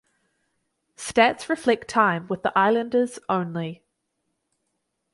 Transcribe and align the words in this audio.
Stats 0.97 1.47
reflect 1.47 1.87
time 1.87 2.25
with 2.27 2.41
the 2.41 2.51
Islanders 2.57 3.19
only. 3.29 3.83